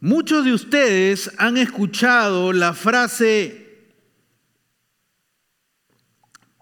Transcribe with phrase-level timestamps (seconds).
[0.00, 3.66] Muchos de ustedes han escuchado la frase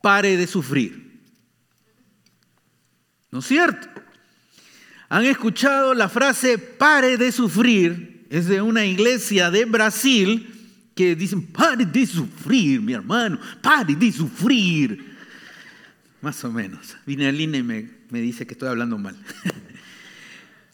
[0.03, 1.21] pare de sufrir.
[3.31, 3.89] ¿No es cierto?
[5.09, 8.27] Han escuchado la frase pare de sufrir.
[8.31, 10.51] Es de una iglesia de Brasil
[10.95, 15.17] que dicen, pare de sufrir, mi hermano, pare de sufrir.
[16.21, 16.97] Más o menos.
[17.05, 19.17] Vine al INE y me, me dice que estoy hablando mal.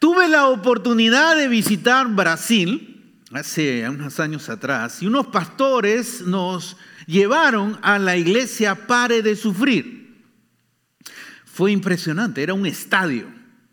[0.00, 7.78] Tuve la oportunidad de visitar Brasil hace unos años atrás y unos pastores nos llevaron
[7.82, 10.24] a la iglesia Pare de Sufrir.
[11.44, 13.26] Fue impresionante, era un estadio,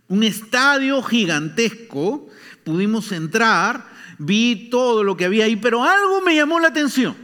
[0.09, 2.27] un estadio gigantesco.
[2.65, 7.15] Pudimos entrar, vi todo lo que había ahí, pero algo me llamó la atención.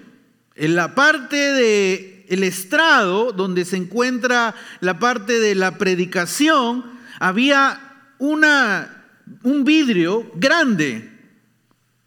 [0.55, 6.85] En la parte del el estrado, donde se encuentra la parte de la predicación,
[7.19, 11.09] había un vidrio grande.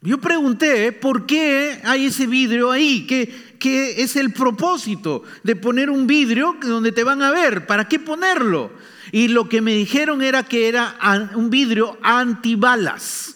[0.01, 3.05] Yo pregunté, ¿por qué hay ese vidrio ahí?
[3.07, 7.65] ¿Qué, ¿Qué es el propósito de poner un vidrio donde te van a ver?
[7.65, 8.71] ¿Para qué ponerlo?
[9.11, 10.97] Y lo que me dijeron era que era
[11.35, 13.35] un vidrio antibalas.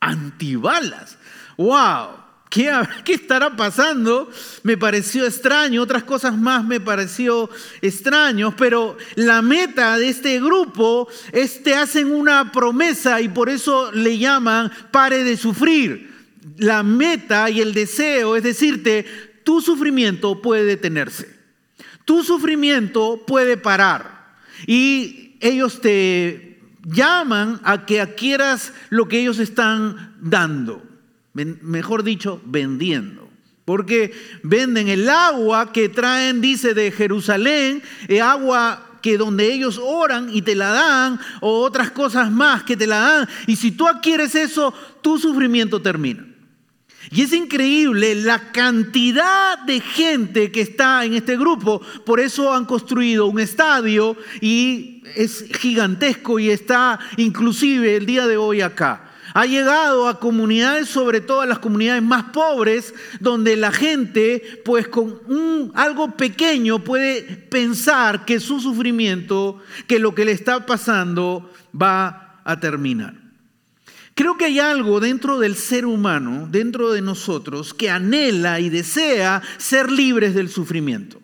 [0.00, 1.18] Antibalas.
[1.56, 2.17] ¡Wow!
[3.04, 4.30] ¿Qué, estará pasando?
[4.62, 7.50] Me pareció extraño, otras cosas más me pareció
[7.82, 13.92] extraño, pero la meta de este grupo es te hacen una promesa y por eso
[13.92, 16.16] le llaman pare de sufrir.
[16.56, 19.04] La meta y el deseo es decirte,
[19.44, 21.28] tu sufrimiento puede detenerse,
[22.04, 30.16] tu sufrimiento puede parar y ellos te llaman a que adquieras lo que ellos están
[30.20, 30.87] dando
[31.44, 33.28] mejor dicho, vendiendo.
[33.64, 40.34] Porque venden el agua que traen, dice, de Jerusalén, el agua que donde ellos oran
[40.34, 43.28] y te la dan, o otras cosas más que te la dan.
[43.46, 44.72] Y si tú adquieres eso,
[45.02, 46.26] tu sufrimiento termina.
[47.10, 51.80] Y es increíble la cantidad de gente que está en este grupo.
[52.04, 58.36] Por eso han construido un estadio y es gigantesco y está inclusive el día de
[58.36, 59.07] hoy acá
[59.38, 64.88] ha llegado a comunidades, sobre todo a las comunidades más pobres, donde la gente, pues
[64.88, 65.20] con
[65.74, 72.58] algo pequeño puede pensar que su sufrimiento, que lo que le está pasando va a
[72.58, 73.14] terminar.
[74.14, 79.40] Creo que hay algo dentro del ser humano, dentro de nosotros, que anhela y desea
[79.56, 81.20] ser libres del sufrimiento.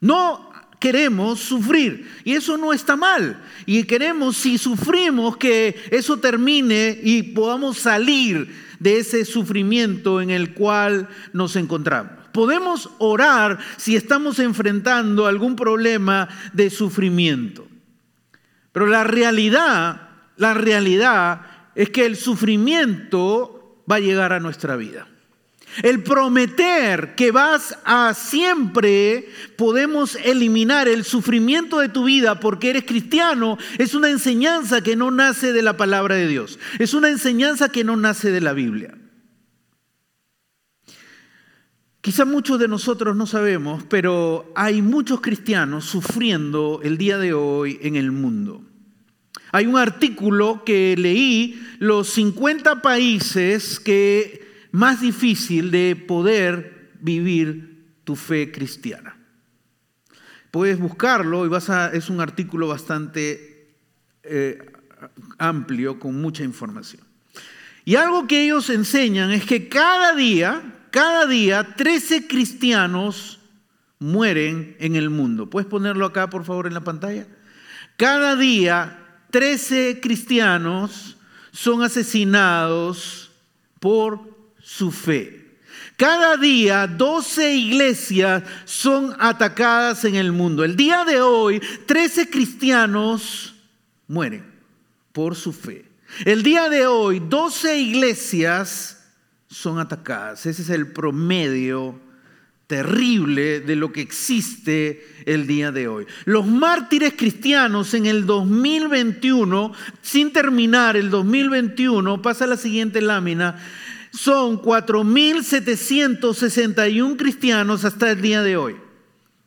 [0.00, 0.47] No
[0.78, 3.42] queremos sufrir y eso no está mal.
[3.66, 10.54] Y queremos, si sufrimos, que eso termine y podamos salir de ese sufrimiento en el
[10.54, 12.12] cual nos encontramos.
[12.32, 17.66] Podemos orar si estamos enfrentando algún problema de sufrimiento.
[18.72, 21.42] Pero la realidad, la realidad
[21.74, 25.08] es que el sufrimiento va a llegar a nuestra vida.
[25.82, 32.84] El prometer que vas a siempre podemos eliminar el sufrimiento de tu vida porque eres
[32.84, 36.58] cristiano es una enseñanza que no nace de la palabra de Dios.
[36.78, 38.94] Es una enseñanza que no nace de la Biblia.
[42.00, 47.78] Quizá muchos de nosotros no sabemos, pero hay muchos cristianos sufriendo el día de hoy
[47.82, 48.62] en el mundo.
[49.52, 58.16] Hay un artículo que leí, los 50 países que más difícil de poder vivir tu
[58.16, 59.16] fe cristiana.
[60.50, 63.76] Puedes buscarlo y vas a, es un artículo bastante
[64.22, 64.58] eh,
[65.38, 67.02] amplio con mucha información.
[67.84, 73.40] Y algo que ellos enseñan es que cada día, cada día, 13 cristianos
[73.98, 75.48] mueren en el mundo.
[75.48, 77.26] ¿Puedes ponerlo acá, por favor, en la pantalla?
[77.96, 78.98] Cada día,
[79.30, 81.16] 13 cristianos
[81.50, 83.30] son asesinados
[83.80, 84.27] por
[84.68, 85.46] su fe.
[85.96, 90.62] Cada día 12 iglesias son atacadas en el mundo.
[90.62, 93.54] El día de hoy 13 cristianos
[94.08, 94.44] mueren
[95.12, 95.86] por su fe.
[96.26, 99.02] El día de hoy 12 iglesias
[99.48, 100.44] son atacadas.
[100.44, 101.98] Ese es el promedio
[102.66, 106.06] terrible de lo que existe el día de hoy.
[106.26, 109.72] Los mártires cristianos en el 2021,
[110.02, 113.58] sin terminar el 2021, pasa la siguiente lámina,
[114.10, 118.76] son 4.761 cristianos hasta el día de hoy.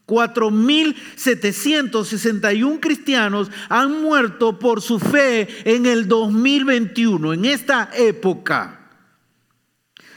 [0.07, 8.79] 4.761 cristianos han muerto por su fe en el 2021, en esta época.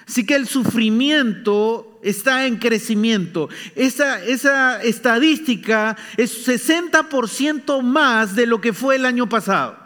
[0.07, 3.49] Así que el sufrimiento está en crecimiento.
[3.75, 9.79] Esa, esa estadística es 60% más de lo que fue el año pasado.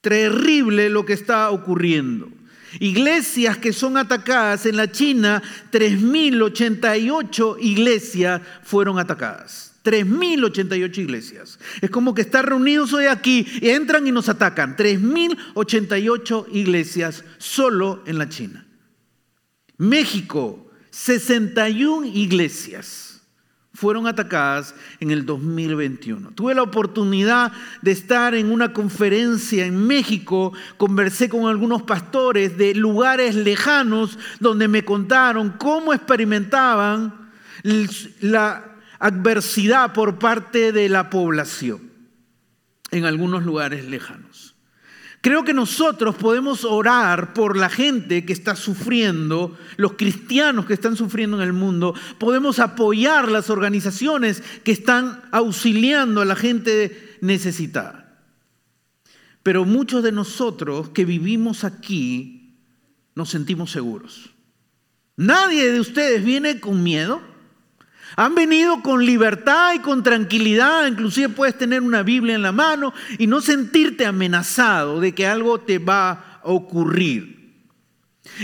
[0.00, 2.28] Terrible lo que está ocurriendo.
[2.80, 5.42] Iglesias que son atacadas en la China,
[5.72, 9.74] 3.088 iglesias fueron atacadas.
[9.84, 11.58] 3.088 iglesias.
[11.80, 14.76] Es como que están reunidos hoy aquí, entran y nos atacan.
[14.76, 18.66] 3.088 iglesias solo en la China.
[19.78, 23.05] México, 61 iglesias
[23.76, 26.32] fueron atacadas en el 2021.
[26.32, 27.52] Tuve la oportunidad
[27.82, 34.66] de estar en una conferencia en México, conversé con algunos pastores de lugares lejanos donde
[34.66, 37.30] me contaron cómo experimentaban
[38.20, 41.92] la adversidad por parte de la población
[42.90, 44.55] en algunos lugares lejanos.
[45.26, 50.94] Creo que nosotros podemos orar por la gente que está sufriendo, los cristianos que están
[50.94, 51.94] sufriendo en el mundo.
[52.20, 58.22] Podemos apoyar las organizaciones que están auxiliando a la gente necesitada.
[59.42, 62.60] Pero muchos de nosotros que vivimos aquí
[63.16, 64.30] nos sentimos seguros.
[65.16, 67.20] Nadie de ustedes viene con miedo.
[68.14, 72.94] Han venido con libertad y con tranquilidad, inclusive puedes tener una Biblia en la mano
[73.18, 77.36] y no sentirte amenazado de que algo te va a ocurrir.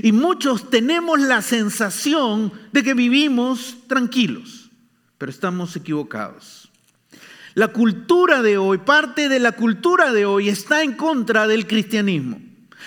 [0.03, 4.71] Y muchos tenemos la sensación de que vivimos tranquilos,
[5.19, 6.71] pero estamos equivocados.
[7.55, 12.41] La cultura de hoy, parte de la cultura de hoy está en contra del cristianismo.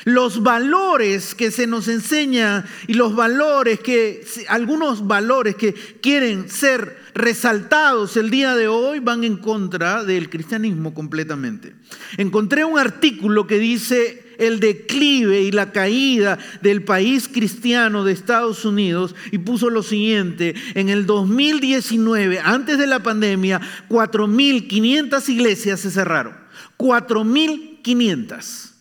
[0.03, 6.97] Los valores que se nos enseñan y los valores que, algunos valores que quieren ser
[7.15, 11.73] resaltados el día de hoy van en contra del cristianismo completamente.
[12.17, 18.65] Encontré un artículo que dice el declive y la caída del país cristiano de Estados
[18.65, 25.91] Unidos y puso lo siguiente, en el 2019, antes de la pandemia, 4.500 iglesias se
[25.91, 26.35] cerraron.
[26.77, 28.74] 4.500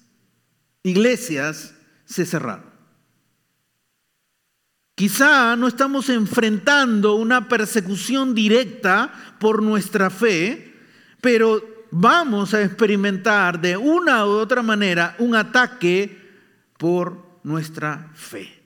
[0.85, 2.73] iglesias se cerraron.
[4.95, 10.73] Quizá no estamos enfrentando una persecución directa por nuestra fe,
[11.21, 16.17] pero vamos a experimentar de una u otra manera un ataque
[16.79, 18.63] por nuestra fe.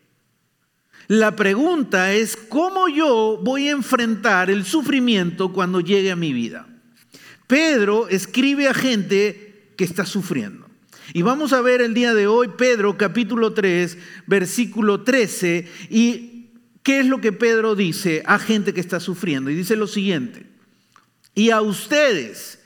[1.07, 6.67] La pregunta es, ¿cómo yo voy a enfrentar el sufrimiento cuando llegue a mi vida?
[7.47, 10.68] Pedro escribe a gente que está sufriendo.
[11.15, 13.97] Y vamos a ver el día de hoy Pedro capítulo 3,
[14.27, 16.51] versículo 13, y
[16.83, 19.51] qué es lo que Pedro dice a gente que está sufriendo.
[19.51, 20.47] Y dice lo siguiente,
[21.35, 22.59] y a ustedes,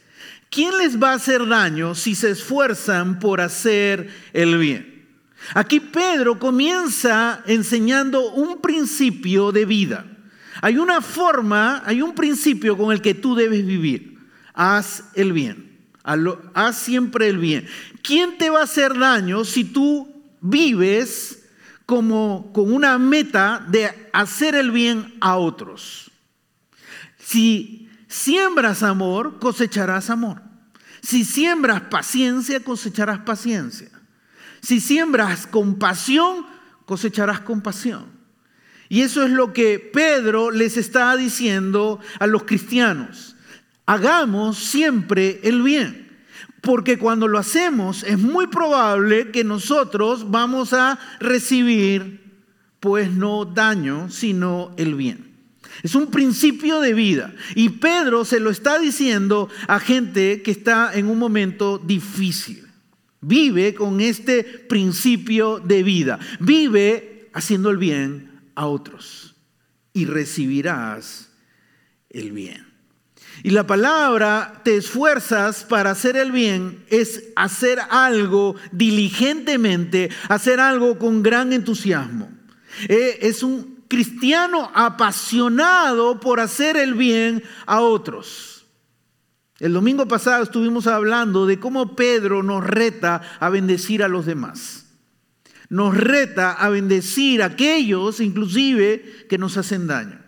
[0.50, 5.06] ¿quién les va a hacer daño si se esfuerzan por hacer el bien?
[5.54, 10.06] Aquí Pedro comienza enseñando un principio de vida.
[10.60, 14.18] Hay una forma, hay un principio con el que tú debes vivir.
[14.52, 15.71] Haz el bien.
[16.04, 17.66] Haz siempre el bien.
[18.02, 20.08] ¿Quién te va a hacer daño si tú
[20.40, 21.44] vives
[21.86, 26.10] como con una meta de hacer el bien a otros?
[27.18, 30.42] Si siembras amor, cosecharás amor.
[31.02, 33.90] Si siembras paciencia, cosecharás paciencia.
[34.60, 36.46] Si siembras compasión,
[36.84, 38.06] cosecharás compasión.
[38.88, 43.36] Y eso es lo que Pedro les está diciendo a los cristianos.
[43.86, 46.02] Hagamos siempre el bien.
[46.60, 52.22] Porque cuando lo hacemos es muy probable que nosotros vamos a recibir
[52.78, 55.32] pues no daño, sino el bien.
[55.82, 57.34] Es un principio de vida.
[57.54, 62.66] Y Pedro se lo está diciendo a gente que está en un momento difícil.
[63.20, 66.18] Vive con este principio de vida.
[66.40, 69.34] Vive haciendo el bien a otros.
[69.92, 71.30] Y recibirás
[72.10, 72.71] el bien.
[73.44, 80.96] Y la palabra te esfuerzas para hacer el bien es hacer algo diligentemente, hacer algo
[80.98, 82.30] con gran entusiasmo.
[82.88, 88.64] Eh, es un cristiano apasionado por hacer el bien a otros.
[89.58, 94.86] El domingo pasado estuvimos hablando de cómo Pedro nos reta a bendecir a los demás.
[95.68, 100.21] Nos reta a bendecir a aquellos inclusive que nos hacen daño.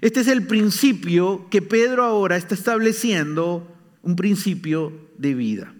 [0.00, 5.72] Este es el principio que Pedro ahora está estableciendo, un principio de vida.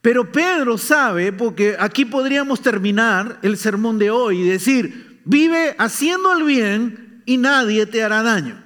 [0.00, 6.32] Pero Pedro sabe, porque aquí podríamos terminar el sermón de hoy y decir, vive haciendo
[6.36, 8.62] el bien y nadie te hará daño.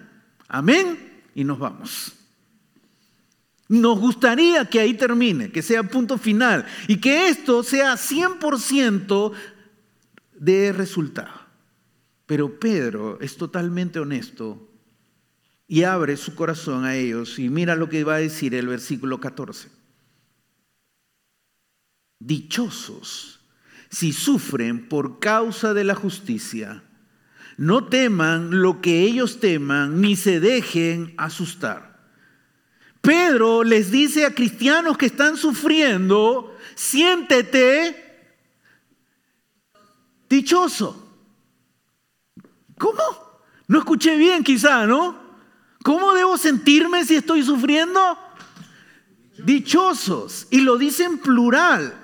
[0.48, 0.98] Amén.
[1.34, 2.12] Y nos vamos.
[3.68, 9.32] Nos gustaría que ahí termine, que sea punto final y que esto sea 100%
[10.34, 11.41] de resultado.
[12.26, 14.70] Pero Pedro es totalmente honesto
[15.66, 19.20] y abre su corazón a ellos y mira lo que va a decir el versículo
[19.20, 19.68] 14.
[22.18, 23.40] dichosos
[23.92, 26.82] si sufren por causa de la justicia.
[27.58, 31.92] No teman lo que ellos teman, ni se dejen asustar.
[33.02, 38.30] Pedro les dice a cristianos que están sufriendo, siéntete
[40.30, 41.01] dichoso.
[42.82, 43.02] ¿Cómo?
[43.68, 45.14] No escuché bien quizá, ¿no?
[45.84, 48.18] ¿Cómo debo sentirme si estoy sufriendo?
[49.38, 50.48] Dichosos.
[50.50, 51.94] Y lo dice en plural.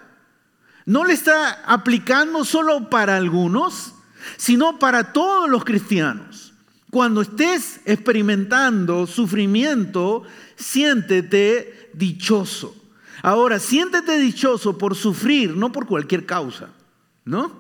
[0.87, 3.93] No le está aplicando solo para algunos,
[4.37, 6.55] sino para todos los cristianos.
[6.93, 10.23] Cuando estés experimentando sufrimiento,
[10.55, 12.77] siéntete dichoso.
[13.23, 16.69] Ahora, siéntete dichoso por sufrir, no por cualquier causa,
[17.25, 17.58] ¿no?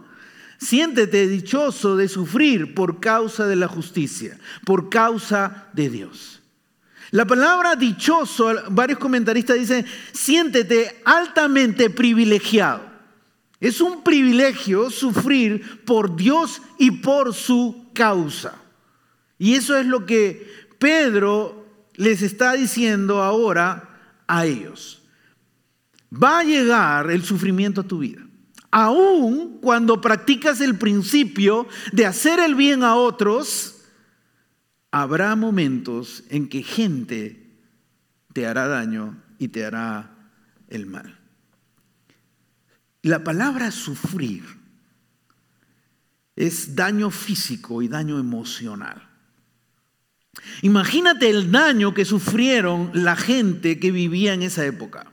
[0.58, 6.42] Siéntete dichoso de sufrir por causa de la justicia, por causa de Dios.
[7.10, 12.82] La palabra dichoso, varios comentaristas dicen, siéntete altamente privilegiado.
[13.60, 18.54] Es un privilegio sufrir por Dios y por su causa.
[19.38, 23.88] Y eso es lo que Pedro les está diciendo ahora
[24.26, 25.02] a ellos.
[26.12, 28.27] Va a llegar el sufrimiento a tu vida.
[28.70, 33.84] Aún cuando practicas el principio de hacer el bien a otros,
[34.90, 37.48] habrá momentos en que gente
[38.32, 40.10] te hará daño y te hará
[40.68, 41.18] el mal.
[43.02, 44.44] La palabra sufrir
[46.36, 49.08] es daño físico y daño emocional.
[50.62, 55.10] Imagínate el daño que sufrieron la gente que vivía en esa época.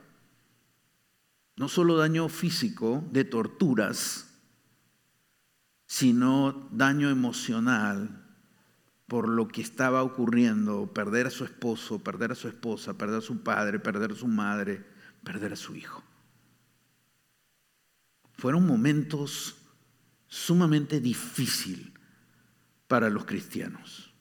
[1.56, 4.28] No solo daño físico de torturas,
[5.86, 8.22] sino daño emocional
[9.06, 13.22] por lo que estaba ocurriendo, perder a su esposo, perder a su esposa, perder a
[13.22, 14.84] su padre, perder a su madre,
[15.22, 16.02] perder a su hijo.
[18.32, 19.56] Fueron momentos
[20.26, 21.86] sumamente difíciles
[22.88, 24.12] para los cristianos.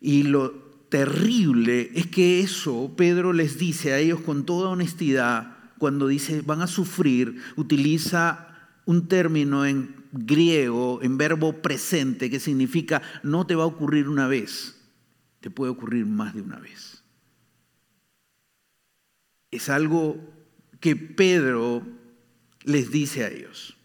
[0.00, 0.52] Y lo
[0.88, 6.62] terrible es que eso Pedro les dice a ellos con toda honestidad, cuando dice van
[6.62, 8.46] a sufrir, utiliza
[8.84, 14.28] un término en griego, en verbo presente, que significa no te va a ocurrir una
[14.28, 14.80] vez,
[15.40, 17.02] te puede ocurrir más de una vez.
[19.50, 20.18] Es algo
[20.80, 21.82] que Pedro
[22.64, 23.76] les dice a ellos.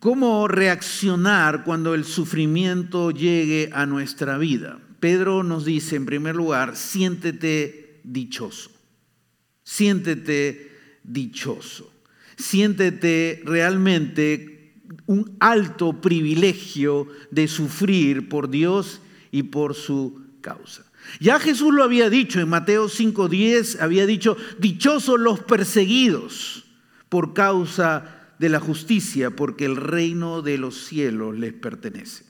[0.00, 4.78] ¿Cómo reaccionar cuando el sufrimiento llegue a nuestra vida?
[5.00, 8.77] Pedro nos dice, en primer lugar, siéntete dichoso.
[9.68, 10.72] Siéntete
[11.04, 11.92] dichoso.
[12.38, 14.72] Siéntete realmente
[15.04, 20.86] un alto privilegio de sufrir por Dios y por su causa.
[21.20, 26.64] Ya Jesús lo había dicho en Mateo 5:10, había dicho, dichosos los perseguidos
[27.10, 32.24] por causa de la justicia, porque el reino de los cielos les pertenece.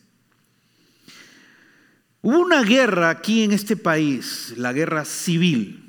[2.20, 5.87] Hubo una guerra aquí en este país, la guerra civil.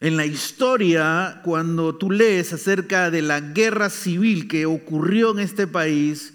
[0.00, 5.66] En la historia, cuando tú lees acerca de la guerra civil que ocurrió en este
[5.66, 6.34] país,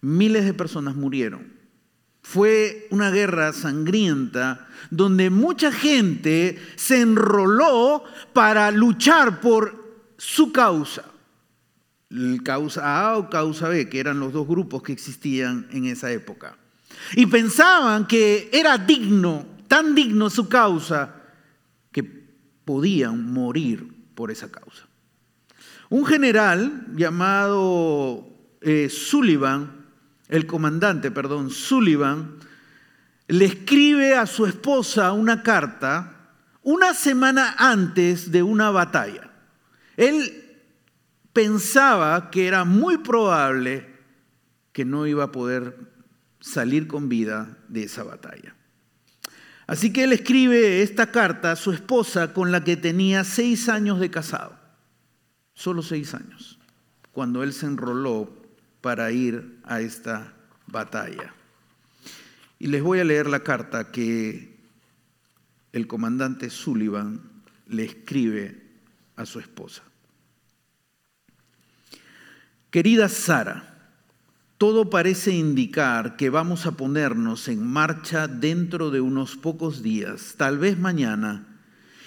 [0.00, 1.52] miles de personas murieron.
[2.22, 9.82] Fue una guerra sangrienta donde mucha gente se enroló para luchar por
[10.16, 11.04] su causa,
[12.44, 16.56] causa A o causa B, que eran los dos grupos que existían en esa época.
[17.16, 21.21] Y pensaban que era digno, tan digno su causa,
[22.64, 24.86] podían morir por esa causa.
[25.88, 28.26] Un general llamado
[28.60, 29.86] eh, Sullivan,
[30.28, 32.38] el comandante, perdón, Sullivan,
[33.28, 36.12] le escribe a su esposa una carta
[36.62, 39.30] una semana antes de una batalla.
[39.96, 40.60] Él
[41.32, 43.86] pensaba que era muy probable
[44.72, 45.76] que no iba a poder
[46.40, 48.54] salir con vida de esa batalla.
[49.66, 54.00] Así que él escribe esta carta a su esposa con la que tenía seis años
[54.00, 54.58] de casado,
[55.54, 56.58] solo seis años,
[57.12, 58.34] cuando él se enroló
[58.80, 60.34] para ir a esta
[60.66, 61.34] batalla.
[62.58, 64.56] Y les voy a leer la carta que
[65.72, 67.20] el comandante Sullivan
[67.66, 68.62] le escribe
[69.16, 69.82] a su esposa.
[72.70, 73.71] Querida Sara,
[74.62, 80.56] todo parece indicar que vamos a ponernos en marcha dentro de unos pocos días, tal
[80.56, 81.48] vez mañana,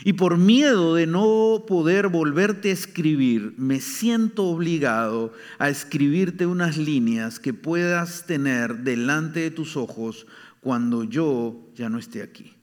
[0.06, 6.78] y por miedo de no poder volverte a escribir, me siento obligado a escribirte unas
[6.78, 10.26] líneas que puedas tener delante de tus ojos
[10.62, 12.55] cuando yo ya no esté aquí.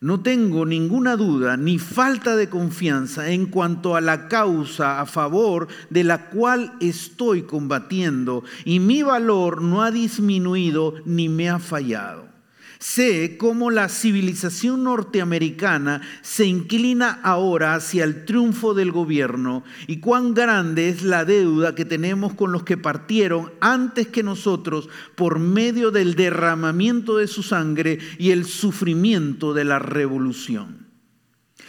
[0.00, 5.68] No tengo ninguna duda ni falta de confianza en cuanto a la causa a favor
[5.90, 12.29] de la cual estoy combatiendo y mi valor no ha disminuido ni me ha fallado.
[12.80, 20.32] Sé cómo la civilización norteamericana se inclina ahora hacia el triunfo del gobierno y cuán
[20.32, 25.90] grande es la deuda que tenemos con los que partieron antes que nosotros por medio
[25.90, 30.89] del derramamiento de su sangre y el sufrimiento de la revolución.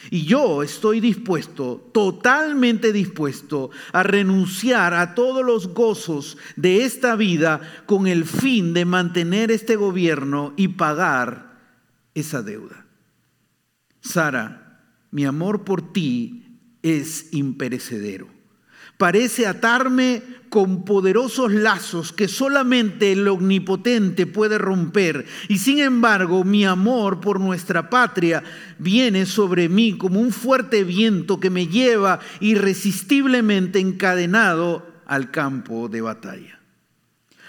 [0.09, 7.61] Y yo estoy dispuesto, totalmente dispuesto, a renunciar a todos los gozos de esta vida
[7.85, 11.59] con el fin de mantener este gobierno y pagar
[12.15, 12.85] esa deuda.
[14.01, 14.81] Sara,
[15.11, 18.40] mi amor por ti es imperecedero
[19.01, 25.25] parece atarme con poderosos lazos que solamente el omnipotente puede romper.
[25.47, 28.43] Y sin embargo, mi amor por nuestra patria
[28.77, 36.01] viene sobre mí como un fuerte viento que me lleva irresistiblemente encadenado al campo de
[36.01, 36.59] batalla.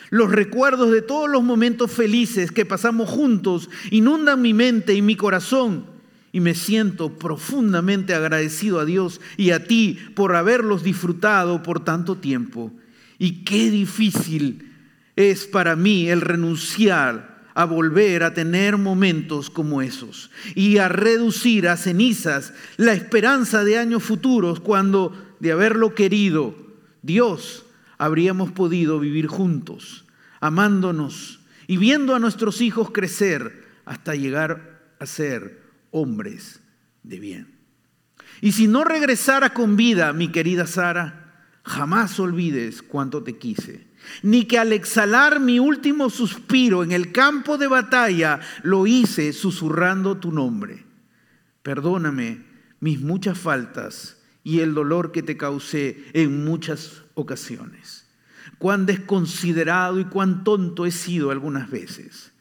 [0.09, 5.17] Los recuerdos de todos los momentos felices que pasamos juntos inundan mi mente y mi
[5.17, 5.92] corazón
[6.33, 12.17] y me siento profundamente agradecido a Dios y a ti por haberlos disfrutado por tanto
[12.17, 12.73] tiempo.
[13.19, 14.73] Y qué difícil
[15.15, 21.69] es para mí el renunciar a volver a tener momentos como esos y a reducir
[21.69, 26.57] a cenizas la esperanza de años futuros cuando, de haberlo querido,
[27.03, 27.67] Dios
[27.99, 30.07] habríamos podido vivir juntos,
[30.41, 35.62] amándonos y viendo a nuestros hijos crecer hasta llegar a ser
[35.93, 36.61] hombres
[37.05, 37.59] de bien.
[38.41, 43.87] Y si no regresara con vida, mi querida Sara, jamás olvides cuánto te quise.
[44.23, 50.17] Ni que al exhalar mi último suspiro en el campo de batalla lo hice susurrando
[50.19, 50.85] tu nombre.
[51.63, 52.45] Perdóname
[52.81, 58.09] mis muchas faltas y el dolor que te causé en muchas ocasiones.
[58.59, 62.33] Cuán desconsiderado y cuán tonto he sido algunas veces.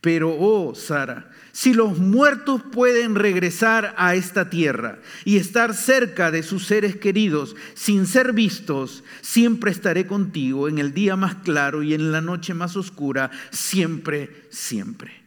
[0.00, 6.44] Pero, oh, Sara, si los muertos pueden regresar a esta tierra y estar cerca de
[6.44, 11.94] sus seres queridos sin ser vistos, siempre estaré contigo en el día más claro y
[11.94, 15.20] en la noche más oscura, siempre, siempre.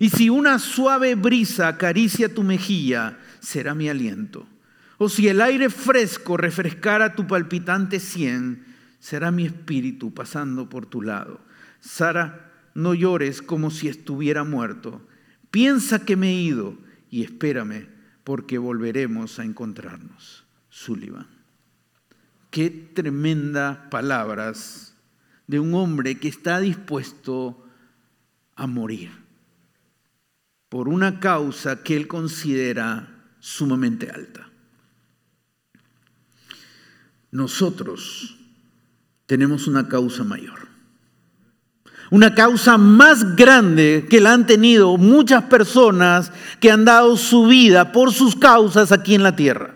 [0.00, 4.48] Y si una suave brisa acaricia tu mejilla, será mi aliento.
[4.98, 8.64] O si el aire fresco refrescara tu palpitante sien,
[8.98, 11.40] será mi espíritu pasando por tu lado.
[11.78, 15.00] Sara, no llores como si estuviera muerto
[15.54, 16.76] Piensa que me he ido
[17.10, 17.86] y espérame
[18.24, 20.44] porque volveremos a encontrarnos.
[20.68, 21.28] Sullivan.
[22.50, 24.96] Qué tremenda palabras
[25.46, 27.68] de un hombre que está dispuesto
[28.56, 29.12] a morir
[30.68, 34.50] por una causa que él considera sumamente alta.
[37.30, 38.36] Nosotros
[39.26, 40.63] tenemos una causa mayor
[42.14, 47.90] una causa más grande que la han tenido muchas personas que han dado su vida
[47.90, 49.74] por sus causas aquí en la tierra.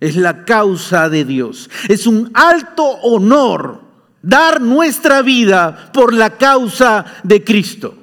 [0.00, 1.70] Es la causa de Dios.
[1.88, 3.80] Es un alto honor
[4.22, 7.94] dar nuestra vida por la causa de Cristo.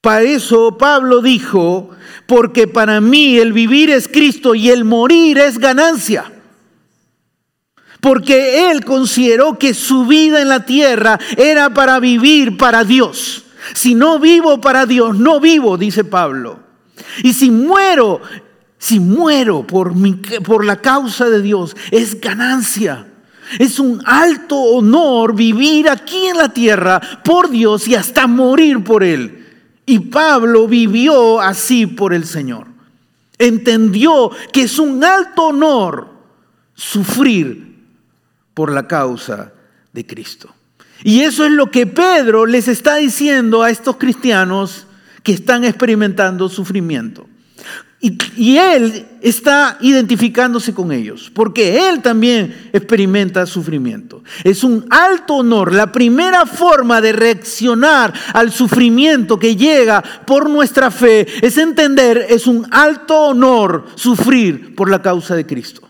[0.00, 1.90] Para eso Pablo dijo,
[2.24, 6.39] porque para mí el vivir es Cristo y el morir es ganancia
[8.00, 13.44] porque él consideró que su vida en la tierra era para vivir para Dios.
[13.74, 16.60] Si no vivo para Dios, no vivo, dice Pablo.
[17.22, 18.20] Y si muero,
[18.78, 19.92] si muero por,
[20.42, 23.06] por la causa de Dios, es ganancia.
[23.58, 29.02] Es un alto honor vivir aquí en la tierra por Dios y hasta morir por
[29.02, 29.44] Él.
[29.86, 32.68] Y Pablo vivió así por el Señor.
[33.38, 36.10] Entendió que es un alto honor
[36.74, 37.69] sufrir
[38.54, 39.52] por la causa
[39.92, 40.54] de Cristo.
[41.02, 44.86] Y eso es lo que Pedro les está diciendo a estos cristianos
[45.22, 47.26] que están experimentando sufrimiento.
[48.02, 54.24] Y, él está identificándose con ellos, porque él también experimenta sufrimiento.
[54.42, 55.74] Es un alto honor.
[55.74, 62.46] La primera forma de reaccionar al sufrimiento que llega por nuestra fe es entender, es
[62.46, 65.89] un alto honor sufrir por la causa de Cristo.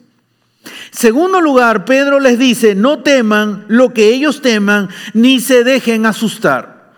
[0.90, 6.92] Segundo lugar, Pedro les dice, no teman lo que ellos teman, ni se dejen asustar.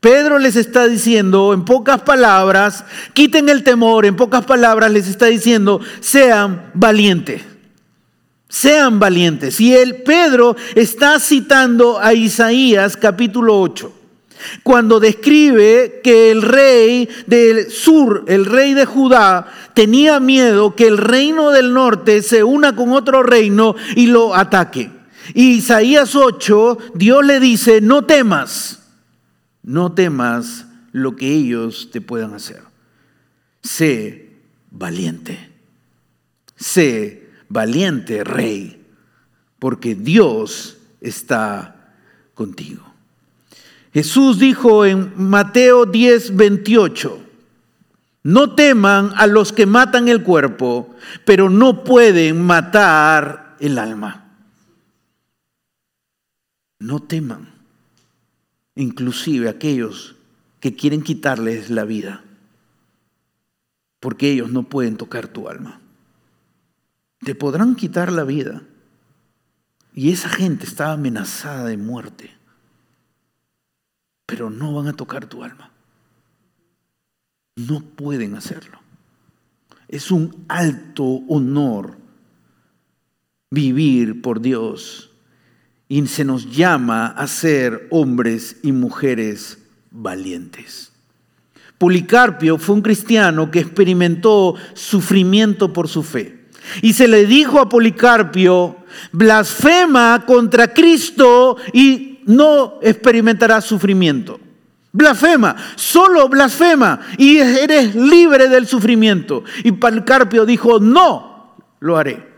[0.00, 5.26] Pedro les está diciendo, en pocas palabras, quiten el temor, en pocas palabras les está
[5.26, 7.42] diciendo, sean valientes.
[8.48, 9.60] Sean valientes.
[9.60, 13.97] Y el Pedro está citando a Isaías capítulo 8.
[14.62, 20.98] Cuando describe que el rey del sur, el rey de Judá, tenía miedo que el
[20.98, 24.90] reino del norte se una con otro reino y lo ataque.
[25.34, 28.82] Y Isaías 8, Dios le dice, no temas,
[29.62, 32.62] no temas lo que ellos te puedan hacer.
[33.62, 34.30] Sé
[34.70, 35.50] valiente,
[36.56, 38.86] sé valiente rey,
[39.58, 41.92] porque Dios está
[42.34, 42.87] contigo.
[43.98, 47.20] Jesús dijo en Mateo 10, 28,
[48.22, 54.36] no teman a los que matan el cuerpo, pero no pueden matar el alma.
[56.78, 57.48] No teman,
[58.76, 60.14] inclusive aquellos
[60.60, 62.22] que quieren quitarles la vida,
[63.98, 65.80] porque ellos no pueden tocar tu alma.
[67.18, 68.62] Te podrán quitar la vida.
[69.92, 72.37] Y esa gente está amenazada de muerte
[74.28, 75.70] pero no van a tocar tu alma.
[77.56, 78.78] No pueden hacerlo.
[79.88, 81.96] Es un alto honor
[83.50, 85.10] vivir por Dios
[85.88, 89.60] y se nos llama a ser hombres y mujeres
[89.90, 90.92] valientes.
[91.78, 96.48] Policarpio fue un cristiano que experimentó sufrimiento por su fe.
[96.82, 98.76] Y se le dijo a Policarpio,
[99.10, 104.38] blasfema contra Cristo y no experimentarás sufrimiento.
[104.92, 109.44] Blasfema, solo blasfema y eres libre del sufrimiento.
[109.64, 112.28] Y Palcarpio dijo, no, lo haré.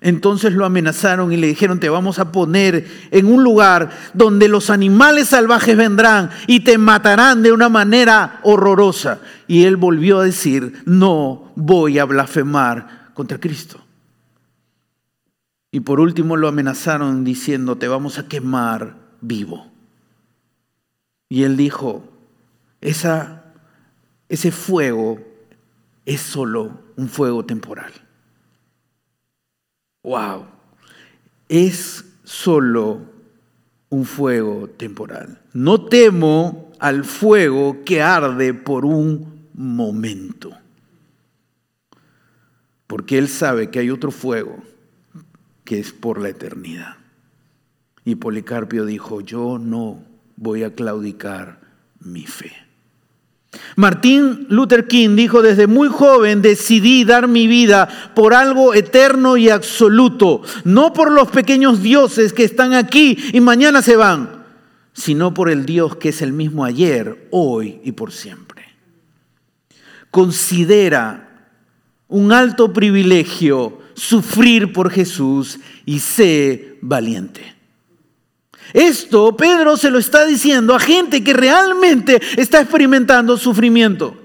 [0.00, 4.70] Entonces lo amenazaron y le dijeron, te vamos a poner en un lugar donde los
[4.70, 9.20] animales salvajes vendrán y te matarán de una manera horrorosa.
[9.46, 13.80] Y él volvió a decir, no voy a blasfemar contra Cristo.
[15.72, 19.70] Y por último lo amenazaron diciendo, te vamos a quemar vivo.
[21.28, 22.02] Y él dijo,
[22.80, 25.20] ese fuego
[26.04, 27.92] es solo un fuego temporal.
[30.02, 30.46] Wow,
[31.48, 33.02] es solo
[33.90, 35.40] un fuego temporal.
[35.52, 40.50] No temo al fuego que arde por un momento,
[42.88, 44.69] porque él sabe que hay otro fuego
[45.70, 46.96] que es por la eternidad.
[48.04, 50.02] Y Policarpio dijo, yo no
[50.34, 51.60] voy a claudicar
[52.00, 52.50] mi fe.
[53.76, 59.48] Martín Luther King dijo, desde muy joven decidí dar mi vida por algo eterno y
[59.48, 64.42] absoluto, no por los pequeños dioses que están aquí y mañana se van,
[64.92, 68.64] sino por el Dios que es el mismo ayer, hoy y por siempre.
[70.10, 71.46] Considera
[72.08, 77.54] un alto privilegio sufrir por Jesús y sé valiente.
[78.72, 84.16] Esto Pedro se lo está diciendo a gente que realmente está experimentando sufrimiento.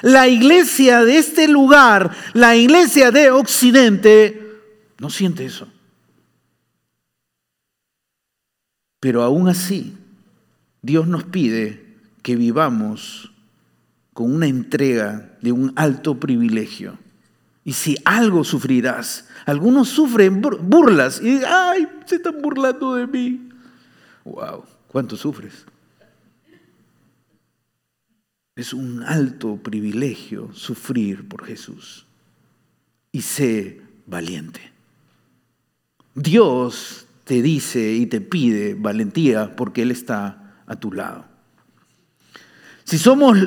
[0.00, 4.60] La iglesia de este lugar, la iglesia de Occidente,
[4.98, 5.68] no siente eso.
[8.98, 9.94] Pero aún así,
[10.80, 11.84] Dios nos pide
[12.22, 13.30] que vivamos
[14.14, 17.01] con una entrega de un alto privilegio
[17.64, 23.48] y si algo sufrirás, algunos sufren burlas y ay, se están burlando de mí.
[24.24, 25.66] Wow, ¿cuánto sufres?
[28.54, 32.06] Es un alto privilegio sufrir por Jesús.
[33.10, 34.72] Y sé valiente.
[36.14, 41.24] Dios te dice y te pide valentía porque Él está a tu lado.
[42.84, 43.38] Si somos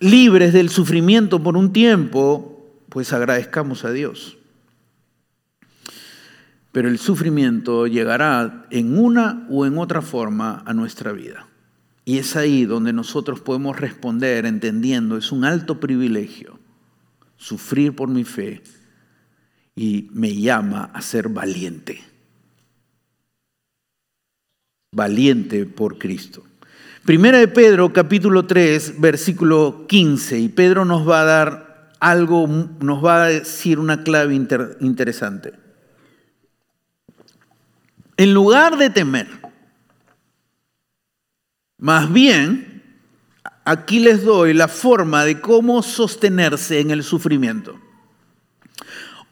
[0.00, 2.55] libres del sufrimiento por un tiempo,
[2.88, 4.38] pues agradezcamos a Dios.
[6.72, 11.48] Pero el sufrimiento llegará en una o en otra forma a nuestra vida.
[12.04, 16.58] Y es ahí donde nosotros podemos responder entendiendo, es un alto privilegio
[17.36, 18.62] sufrir por mi fe
[19.74, 22.02] y me llama a ser valiente.
[24.92, 26.44] Valiente por Cristo.
[27.04, 30.38] Primera de Pedro, capítulo 3, versículo 15.
[30.38, 31.65] Y Pedro nos va a dar
[32.00, 32.46] algo,
[32.80, 35.52] nos va a decir una clave interesante.
[38.16, 39.28] En lugar de temer,
[41.78, 42.82] más bien,
[43.64, 47.78] aquí les doy la forma de cómo sostenerse en el sufrimiento.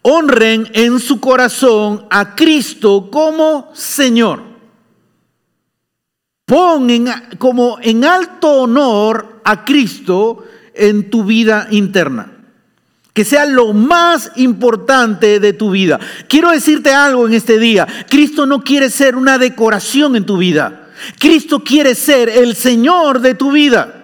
[0.02, 4.42] Honren en su corazón a Cristo como Señor.
[6.44, 6.86] Pon
[7.38, 12.33] como en alto honor a Cristo en tu vida interna
[13.14, 16.00] que sea lo más importante de tu vida.
[16.28, 17.86] Quiero decirte algo en este día.
[18.10, 20.88] Cristo no quiere ser una decoración en tu vida.
[21.20, 24.02] Cristo quiere ser el Señor de tu vida.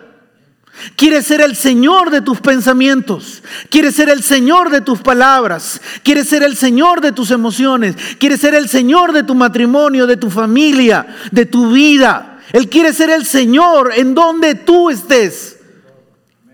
[0.95, 3.43] Quiere ser el Señor de tus pensamientos.
[3.69, 5.81] Quiere ser el Señor de tus palabras.
[6.05, 7.97] Quiere ser el Señor de tus emociones.
[8.19, 12.39] Quiere ser el Señor de tu matrimonio, de tu familia, de tu vida.
[12.53, 15.59] Él quiere ser el Señor en donde tú estés.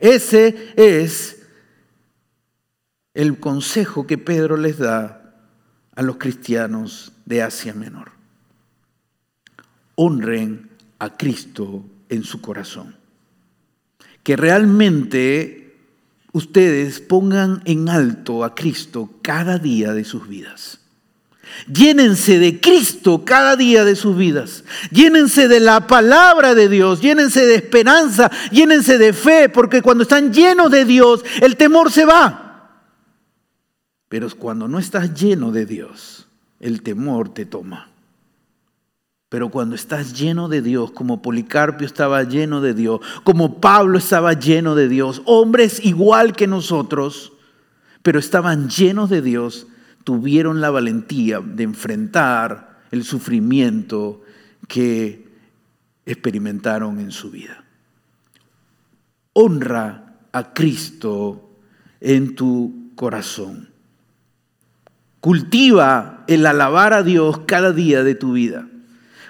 [0.00, 1.35] Ese es
[3.16, 5.34] el consejo que Pedro les da
[5.96, 8.12] a los cristianos de Asia Menor.
[9.96, 12.94] Honren a Cristo en su corazón
[14.26, 15.76] que realmente
[16.32, 20.80] ustedes pongan en alto a Cristo cada día de sus vidas.
[21.72, 24.64] Llénense de Cristo cada día de sus vidas.
[24.90, 27.00] Llénense de la palabra de Dios.
[27.00, 28.28] Llénense de esperanza.
[28.50, 29.48] Llénense de fe.
[29.48, 32.45] Porque cuando están llenos de Dios, el temor se va.
[34.08, 36.28] Pero cuando no estás lleno de Dios,
[36.60, 37.90] el temor te toma.
[39.28, 44.34] Pero cuando estás lleno de Dios, como Policarpio estaba lleno de Dios, como Pablo estaba
[44.34, 47.32] lleno de Dios, hombres igual que nosotros,
[48.02, 49.66] pero estaban llenos de Dios,
[50.04, 54.22] tuvieron la valentía de enfrentar el sufrimiento
[54.68, 55.26] que
[56.06, 57.64] experimentaron en su vida.
[59.32, 61.50] Honra a Cristo
[62.00, 63.75] en tu corazón.
[65.26, 68.68] Cultiva el alabar a Dios cada día de tu vida.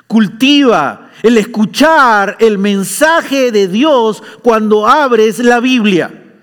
[0.06, 6.34] Cultiva el escuchar el mensaje de Dios cuando abres la Biblia.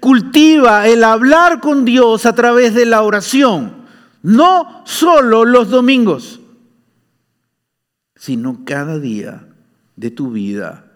[0.00, 3.84] Cultiva el hablar con Dios a través de la oración.
[4.22, 6.40] No solo los domingos,
[8.16, 9.46] sino cada día
[9.94, 10.86] de tu vida.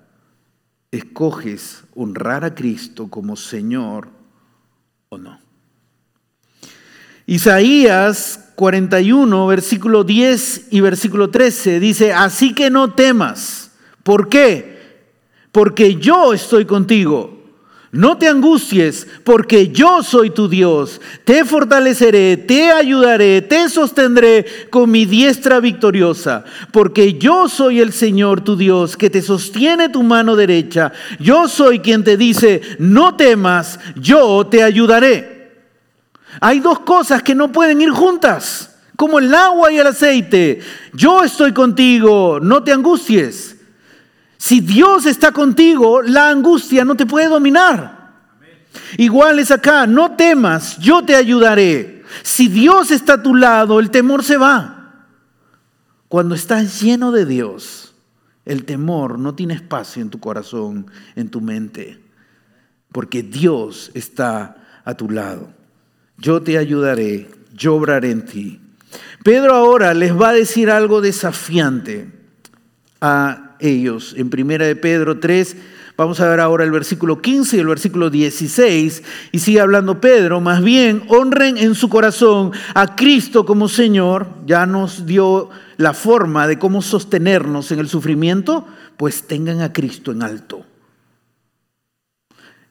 [0.91, 4.09] Escoges honrar a Cristo como Señor
[5.11, 5.46] o no.
[7.27, 13.73] Isaías 41, versículo 10 y versículo 13 dice, así que no temas.
[14.03, 14.77] ¿Por qué?
[15.53, 17.35] Porque yo estoy contigo.
[17.93, 21.01] No te angusties, porque yo soy tu Dios.
[21.25, 28.43] Te fortaleceré, te ayudaré, te sostendré con mi diestra victoriosa, porque yo soy el Señor
[28.43, 30.93] tu Dios, que te sostiene tu mano derecha.
[31.21, 35.36] Yo soy quien te dice, no temas, yo te ayudaré.
[36.41, 40.61] Hay dos cosas que no pueden ir juntas, como el agua y el aceite.
[40.93, 43.57] Yo estoy contigo, no te angusties.
[44.37, 47.97] Si Dios está contigo, la angustia no te puede dominar.
[48.99, 52.05] Igual es acá, no temas, yo te ayudaré.
[52.23, 55.07] Si Dios está a tu lado, el temor se va.
[56.09, 57.95] Cuando estás lleno de Dios,
[58.45, 62.01] el temor no tiene espacio en tu corazón, en tu mente,
[62.93, 65.56] porque Dios está a tu lado
[66.19, 68.61] yo te ayudaré, yo obraré en ti.
[69.23, 72.11] Pedro ahora les va a decir algo desafiante
[73.01, 74.15] a ellos.
[74.17, 75.57] En primera de Pedro 3,
[75.97, 79.03] vamos a ver ahora el versículo 15 y el versículo 16,
[79.33, 84.67] y sigue hablando Pedro, más bien honren en su corazón a Cristo como Señor, ya
[84.67, 90.23] nos dio la forma de cómo sostenernos en el sufrimiento, pues tengan a Cristo en
[90.23, 90.65] alto.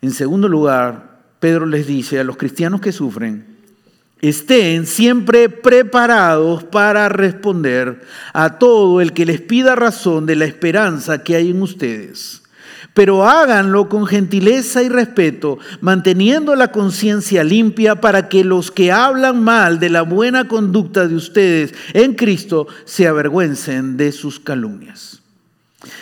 [0.02, 1.14] En segundo lugar,
[1.46, 3.46] Pedro les dice a los cristianos que sufren,
[4.20, 8.02] estén siempre preparados para responder
[8.34, 12.42] a todo el que les pida razón de la esperanza que hay en ustedes.
[12.96, 19.44] Pero háganlo con gentileza y respeto, manteniendo la conciencia limpia para que los que hablan
[19.44, 25.22] mal de la buena conducta de ustedes en Cristo se avergüencen de sus calumnias.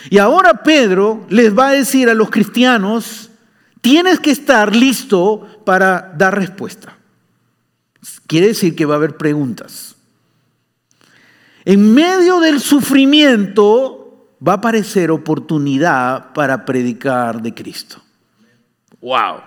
[0.08, 3.28] Y ahora Pedro les va a decir a los cristianos,
[3.84, 6.96] tienes que estar listo para dar respuesta.
[8.26, 9.94] Quiere decir que va a haber preguntas.
[11.66, 18.02] En medio del sufrimiento va a aparecer oportunidad para predicar de Cristo.
[19.02, 19.42] Wow.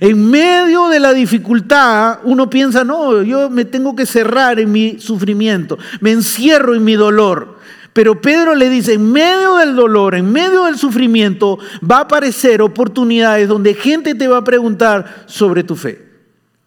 [0.00, 4.98] En medio de la dificultad, uno piensa, no, yo me tengo que cerrar en mi
[4.98, 7.60] sufrimiento, me encierro en mi dolor.
[7.96, 12.60] Pero Pedro le dice, en medio del dolor, en medio del sufrimiento, va a aparecer
[12.60, 16.06] oportunidades donde gente te va a preguntar sobre tu fe,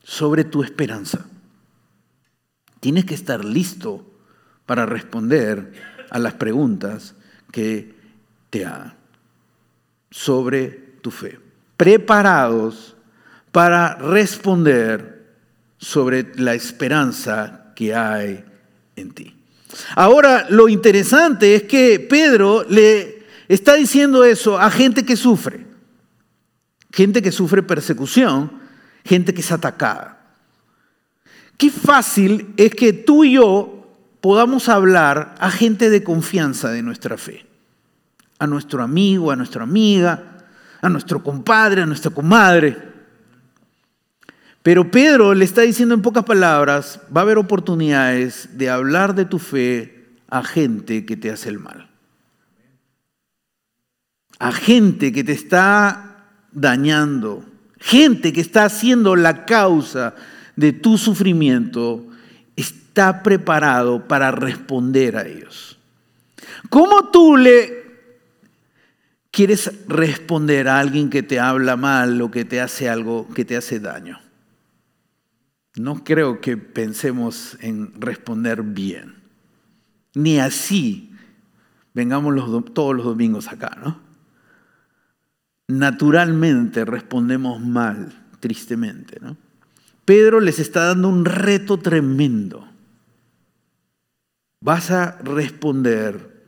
[0.01, 1.27] sobre tu esperanza.
[2.79, 4.03] Tienes que estar listo
[4.65, 5.71] para responder
[6.09, 7.13] a las preguntas
[7.51, 7.93] que
[8.49, 8.95] te hagan
[10.09, 11.37] sobre tu fe.
[11.77, 12.97] Preparados
[13.51, 15.35] para responder
[15.77, 18.43] sobre la esperanza que hay
[18.95, 19.38] en ti.
[19.95, 25.65] Ahora, lo interesante es que Pedro le está diciendo eso a gente que sufre,
[26.91, 28.51] gente que sufre persecución,
[29.03, 30.19] gente que es atacada.
[31.57, 33.79] Qué fácil es que tú y yo
[34.21, 37.45] podamos hablar a gente de confianza de nuestra fe,
[38.37, 40.45] a nuestro amigo, a nuestra amiga,
[40.81, 42.88] a nuestro compadre, a nuestra comadre.
[44.61, 49.25] Pero Pedro le está diciendo en pocas palabras, va a haber oportunidades de hablar de
[49.25, 51.89] tu fe a gente que te hace el mal.
[54.37, 57.45] A gente que te está dañando,
[57.79, 60.15] gente que está haciendo la causa
[60.55, 62.05] de tu sufrimiento,
[62.55, 65.77] está preparado para responder a ellos.
[66.69, 67.79] ¿Cómo tú le
[69.31, 73.55] quieres responder a alguien que te habla mal o que te hace algo que te
[73.55, 74.19] hace daño?
[75.75, 79.15] No creo que pensemos en responder bien.
[80.15, 81.15] Ni así
[81.93, 82.33] vengamos
[82.73, 83.99] todos los domingos acá, ¿no?
[85.67, 89.37] Naturalmente respondemos mal, tristemente, ¿no?
[90.03, 92.67] Pedro les está dando un reto tremendo.
[94.61, 96.43] Vas a responder,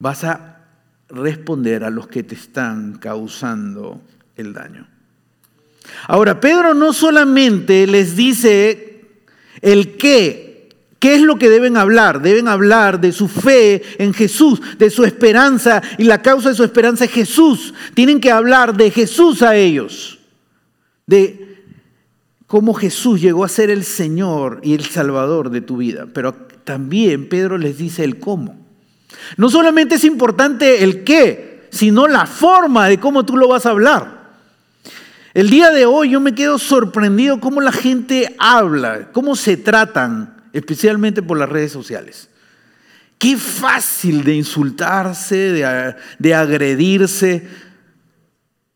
[0.00, 0.66] vas a
[1.08, 4.02] responder a los que te están causando
[4.34, 4.91] el daño.
[6.08, 9.06] Ahora, Pedro no solamente les dice
[9.60, 12.22] el qué, qué es lo que deben hablar.
[12.22, 16.64] Deben hablar de su fe en Jesús, de su esperanza, y la causa de su
[16.64, 17.74] esperanza es Jesús.
[17.94, 20.18] Tienen que hablar de Jesús a ellos,
[21.06, 21.58] de
[22.46, 26.06] cómo Jesús llegó a ser el Señor y el Salvador de tu vida.
[26.12, 28.62] Pero también Pedro les dice el cómo.
[29.36, 33.70] No solamente es importante el qué, sino la forma de cómo tú lo vas a
[33.70, 34.21] hablar.
[35.34, 40.42] El día de hoy yo me quedo sorprendido cómo la gente habla, cómo se tratan,
[40.52, 42.28] especialmente por las redes sociales.
[43.16, 47.48] Qué fácil de insultarse, de, agredirse,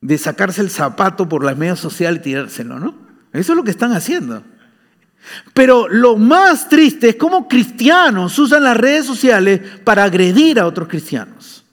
[0.00, 2.94] de sacarse el zapato por las medias sociales y tirárselo, ¿no?
[3.32, 4.42] Eso es lo que están haciendo.
[5.52, 10.88] Pero lo más triste es cómo cristianos usan las redes sociales para agredir a otros
[10.88, 11.64] cristianos.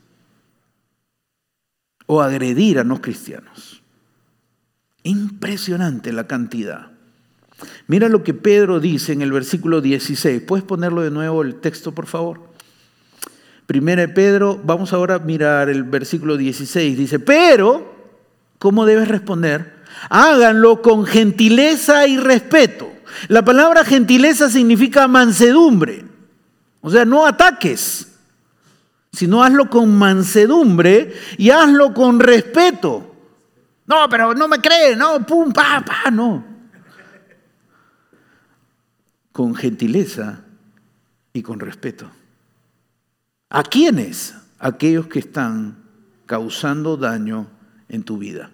[2.06, 3.83] O agredir a no cristianos.
[5.03, 6.87] Impresionante la cantidad.
[7.87, 10.41] Mira lo que Pedro dice en el versículo 16.
[10.41, 12.41] ¿Puedes ponerlo de nuevo el texto, por favor?
[13.67, 16.97] Primera Pedro, vamos ahora a mirar el versículo 16.
[16.97, 17.95] Dice, pero,
[18.59, 19.73] ¿cómo debes responder?
[20.09, 22.91] háganlo con gentileza y respeto.
[23.27, 26.05] La palabra gentileza significa mansedumbre.
[26.81, 28.07] O sea, no ataques,
[29.11, 33.12] sino hazlo con mansedumbre y hazlo con respeto.
[33.93, 36.43] No, pero no me cree, no, pum, pa, pa, no.
[39.32, 40.39] Con gentileza
[41.32, 42.10] y con respeto.
[43.49, 44.34] ¿A quiénes?
[44.58, 45.77] Aquellos que están
[46.25, 47.47] causando daño
[47.88, 48.49] en tu vida.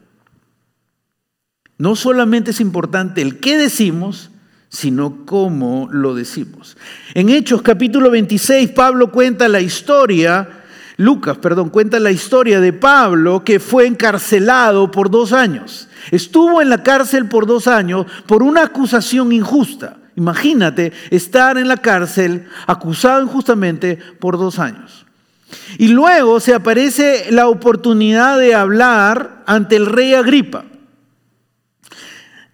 [1.78, 4.32] No solamente es importante el qué decimos,
[4.68, 6.76] sino cómo lo decimos.
[7.14, 10.59] En Hechos capítulo 26, Pablo cuenta la historia,
[11.00, 15.88] Lucas, perdón, cuenta la historia de Pablo que fue encarcelado por dos años.
[16.12, 19.96] Estuvo en la cárcel por dos años por una acusación injusta.
[20.18, 25.06] Imagínate estar en la cárcel acusado injustamente por dos años.
[25.78, 30.66] Y luego se aparece la oportunidad de hablar ante el rey Agripa.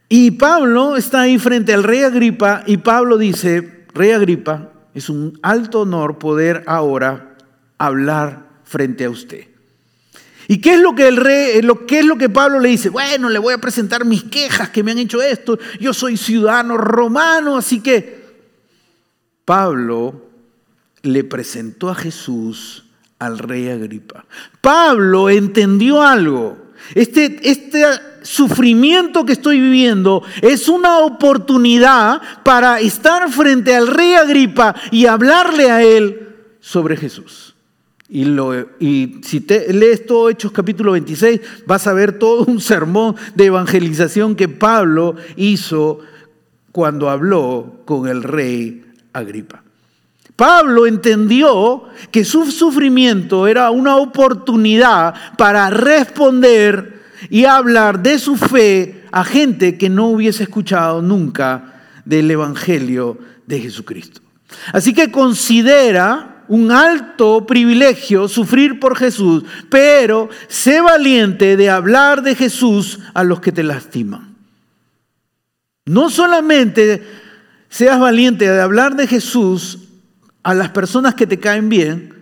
[0.08, 5.40] Y Pablo está ahí frente al rey Agripa y Pablo dice, rey Agripa, es un
[5.42, 7.25] alto honor poder ahora
[7.78, 9.48] hablar frente a usted.
[10.48, 12.90] ¿Y qué es lo que el rey, lo, qué es lo que Pablo le dice?
[12.90, 15.58] Bueno, le voy a presentar mis quejas que me han hecho esto.
[15.80, 18.26] Yo soy ciudadano romano, así que
[19.44, 20.30] Pablo
[21.02, 22.86] le presentó a Jesús
[23.18, 24.26] al rey Agripa.
[24.62, 26.58] Pablo entendió algo.
[26.94, 27.84] Este, este
[28.22, 35.72] sufrimiento que estoy viviendo es una oportunidad para estar frente al rey Agripa y hablarle
[35.72, 37.55] a él sobre Jesús.
[38.08, 43.16] Y, lo, y si lees todo Hechos capítulo 26, vas a ver todo un sermón
[43.34, 46.00] de evangelización que Pablo hizo
[46.72, 49.64] cuando habló con el rey Agripa.
[50.36, 59.06] Pablo entendió que su sufrimiento era una oportunidad para responder y hablar de su fe
[59.12, 63.18] a gente que no hubiese escuchado nunca del Evangelio
[63.48, 64.20] de Jesucristo.
[64.74, 72.36] Así que considera un alto privilegio sufrir por Jesús, pero sé valiente de hablar de
[72.36, 74.36] Jesús a los que te lastiman.
[75.86, 77.04] No solamente
[77.70, 79.80] seas valiente de hablar de Jesús
[80.44, 82.14] a las personas que te caen bien,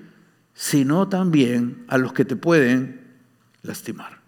[0.53, 3.01] sino también a los que te pueden
[3.61, 4.19] lastimar.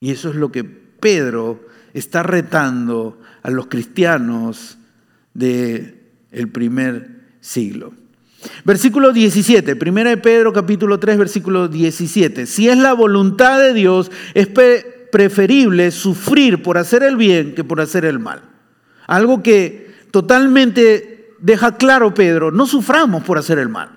[0.00, 4.78] Y eso es lo que Pedro está retando a los cristianos
[5.32, 6.00] del
[6.30, 7.94] el primer siglo.
[8.64, 12.46] Versículo 17, primera de Pedro capítulo 3, versículo 17.
[12.46, 14.48] Si es la voluntad de Dios, es
[15.10, 18.42] preferible sufrir por hacer el bien que por hacer el mal.
[19.06, 23.90] Algo que totalmente deja claro Pedro, no suframos por hacer el mal.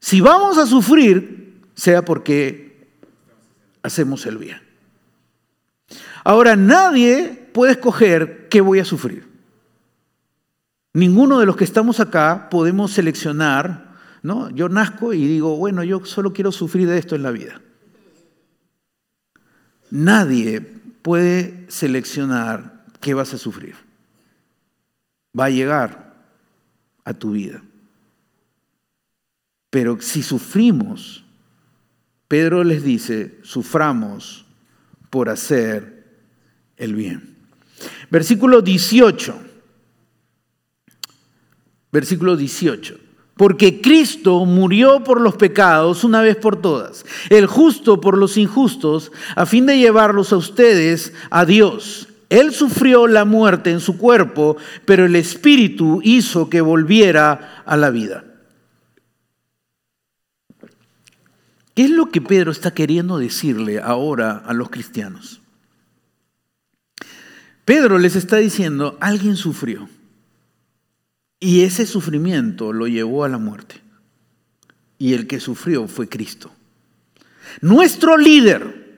[0.00, 2.86] Si vamos a sufrir, sea porque
[3.82, 4.60] hacemos el bien.
[6.24, 9.27] Ahora, nadie puede escoger qué voy a sufrir.
[10.98, 13.94] Ninguno de los que estamos acá podemos seleccionar,
[14.24, 14.50] ¿no?
[14.50, 17.60] Yo nazco y digo, bueno, yo solo quiero sufrir de esto en la vida.
[19.92, 23.76] Nadie puede seleccionar qué vas a sufrir.
[25.38, 26.16] Va a llegar
[27.04, 27.62] a tu vida.
[29.70, 31.24] Pero si sufrimos,
[32.26, 34.46] Pedro les dice, suframos
[35.10, 36.08] por hacer
[36.76, 37.36] el bien.
[38.10, 39.47] Versículo 18.
[41.92, 42.98] Versículo 18.
[43.36, 49.12] Porque Cristo murió por los pecados una vez por todas, el justo por los injustos,
[49.36, 52.08] a fin de llevarlos a ustedes a Dios.
[52.30, 57.90] Él sufrió la muerte en su cuerpo, pero el Espíritu hizo que volviera a la
[57.90, 58.24] vida.
[61.74, 65.40] ¿Qué es lo que Pedro está queriendo decirle ahora a los cristianos?
[67.64, 69.88] Pedro les está diciendo, alguien sufrió.
[71.40, 73.80] Y ese sufrimiento lo llevó a la muerte.
[74.98, 76.50] Y el que sufrió fue Cristo.
[77.60, 78.88] Nuestro líder,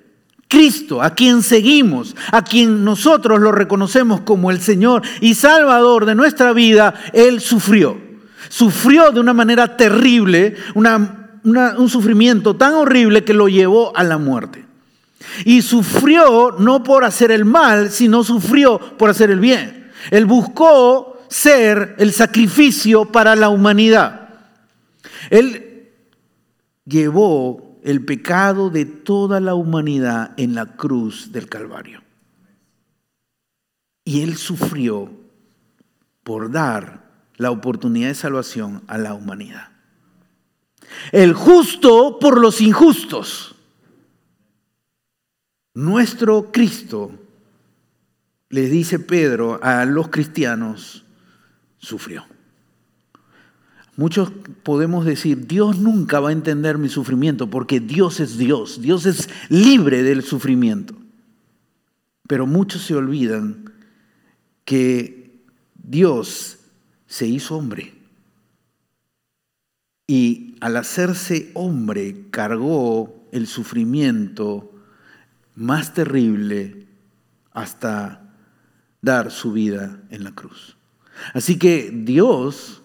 [0.48, 6.14] Cristo, a quien seguimos, a quien nosotros lo reconocemos como el Señor y Salvador de
[6.14, 8.00] nuestra vida, Él sufrió.
[8.48, 14.64] Sufrió de una manera terrible, un sufrimiento tan horrible que lo llevó a la muerte.
[15.44, 19.90] Y sufrió no por hacer el mal, sino sufrió por hacer el bien.
[20.10, 24.28] Él buscó ser el sacrificio para la humanidad.
[25.30, 25.88] Él
[26.84, 32.02] llevó el pecado de toda la humanidad en la cruz del Calvario.
[34.04, 35.10] Y Él sufrió
[36.24, 39.68] por dar la oportunidad de salvación a la humanidad.
[41.12, 43.54] El justo por los injustos.
[45.74, 47.12] Nuestro Cristo,
[48.48, 51.04] le dice Pedro a los cristianos,
[51.80, 52.24] sufrió.
[53.96, 54.30] Muchos
[54.62, 59.28] podemos decir, Dios nunca va a entender mi sufrimiento porque Dios es Dios, Dios es
[59.48, 60.94] libre del sufrimiento.
[62.28, 63.72] Pero muchos se olvidan
[64.64, 65.42] que
[65.74, 66.58] Dios
[67.06, 67.92] se hizo hombre
[70.06, 74.72] y al hacerse hombre cargó el sufrimiento
[75.54, 76.88] más terrible
[77.52, 78.34] hasta
[79.02, 80.76] dar su vida en la cruz.
[81.34, 82.82] Así que Dios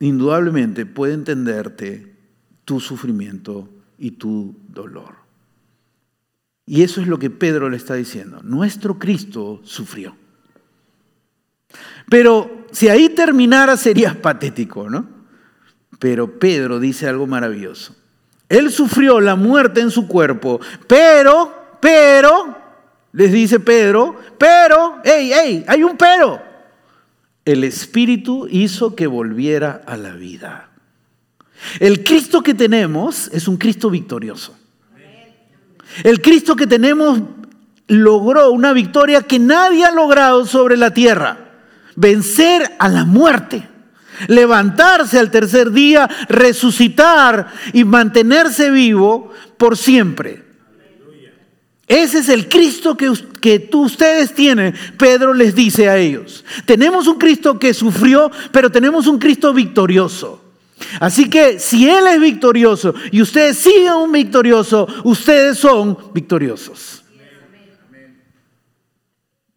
[0.00, 2.14] indudablemente puede entenderte
[2.64, 3.68] tu sufrimiento
[3.98, 5.14] y tu dolor.
[6.66, 8.40] Y eso es lo que Pedro le está diciendo.
[8.42, 10.16] Nuestro Cristo sufrió.
[12.08, 15.08] Pero si ahí terminara sería patético, ¿no?
[15.98, 17.94] Pero Pedro dice algo maravilloso.
[18.48, 22.56] Él sufrió la muerte en su cuerpo, pero, pero,
[23.12, 26.45] les dice Pedro, pero, hey, hey, hay un pero
[27.46, 30.68] el Espíritu hizo que volviera a la vida.
[31.78, 34.58] El Cristo que tenemos es un Cristo victorioso.
[36.02, 37.20] El Cristo que tenemos
[37.86, 41.38] logró una victoria que nadie ha logrado sobre la tierra.
[41.94, 43.66] Vencer a la muerte,
[44.26, 50.45] levantarse al tercer día, resucitar y mantenerse vivo por siempre.
[51.86, 56.44] Ese es el Cristo que, que tú, ustedes tienen, Pedro les dice a ellos.
[56.64, 60.42] Tenemos un Cristo que sufrió, pero tenemos un Cristo victorioso.
[61.00, 67.04] Así que si Él es victorioso y ustedes siguen un victorioso, ustedes son victoriosos.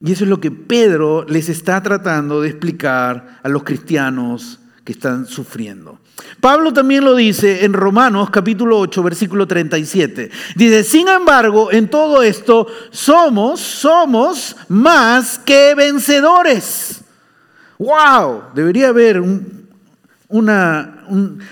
[0.02, 4.94] Y eso es lo que Pedro les está tratando de explicar a los cristianos que
[4.94, 6.00] están sufriendo.
[6.40, 10.32] Pablo también lo dice en Romanos capítulo 8, versículo 37.
[10.56, 17.02] Dice, sin embargo, en todo esto somos, somos más que vencedores.
[17.78, 18.44] ¡Wow!
[18.54, 19.22] Debería haber
[20.30, 21.06] una,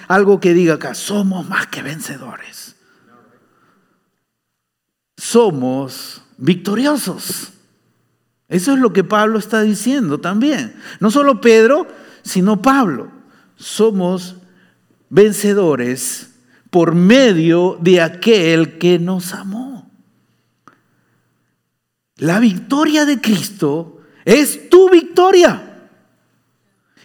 [0.07, 2.75] algo que diga acá, somos más que vencedores.
[5.17, 7.53] Somos victoriosos.
[8.47, 10.75] Eso es lo que Pablo está diciendo también.
[10.99, 11.87] No solo Pedro,
[12.21, 13.17] sino Pablo
[13.57, 14.35] somos
[15.09, 16.31] vencedores
[16.69, 19.89] por medio de aquel que nos amó.
[22.17, 25.63] La victoria de Cristo es tu victoria.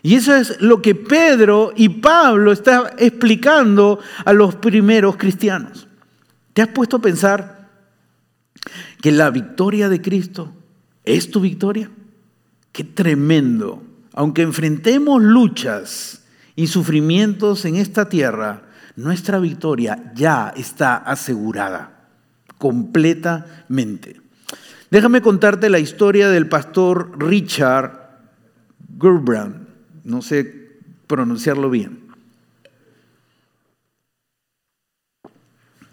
[0.02, 5.86] Y eso es lo que Pedro y Pablo están explicando a los primeros cristianos.
[6.52, 7.70] ¿Te has puesto a pensar
[9.00, 10.52] que la victoria de Cristo
[11.04, 11.90] es tu victoria?
[12.72, 13.82] Qué tremendo.
[14.12, 16.21] Aunque enfrentemos luchas
[16.56, 18.62] y sufrimientos en esta tierra,
[18.96, 22.08] nuestra victoria ya está asegurada
[22.58, 24.20] completamente.
[24.90, 28.20] Déjame contarte la historia del pastor Richard
[28.98, 29.66] Gurbrand.
[30.04, 30.70] No sé
[31.06, 32.02] pronunciarlo bien.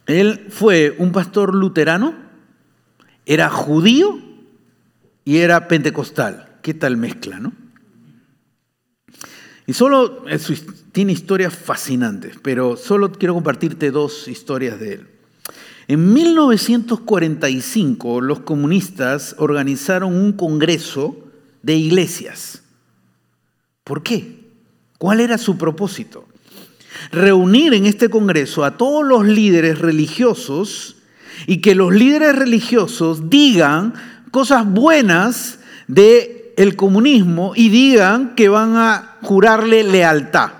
[0.05, 2.15] Él fue un pastor luterano,
[3.25, 4.19] era judío
[5.23, 6.57] y era pentecostal.
[6.63, 7.53] ¿Qué tal mezcla, no?
[9.69, 10.23] Y solo
[10.91, 15.07] tiene historias fascinantes, pero solo quiero compartirte dos historias de él.
[15.87, 21.15] En 1945 los comunistas organizaron un congreso
[21.61, 22.63] de iglesias.
[23.83, 24.39] ¿Por qué?
[24.97, 26.25] ¿Cuál era su propósito?
[27.11, 30.95] Reunir en este congreso a todos los líderes religiosos
[31.45, 33.93] y que los líderes religiosos digan
[34.31, 40.51] cosas buenas de el comunismo y digan que van a jurarle lealtad.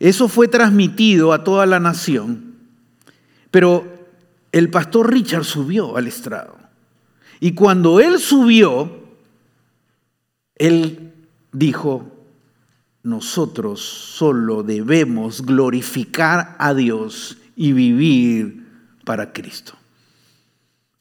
[0.00, 2.56] Eso fue transmitido a toda la nación,
[3.52, 4.08] pero
[4.50, 6.56] el pastor Richard subió al estrado.
[7.38, 8.90] Y cuando él subió,
[10.56, 11.12] él
[11.52, 12.10] dijo,
[13.04, 18.66] nosotros solo debemos glorificar a Dios y vivir
[19.04, 19.74] para Cristo.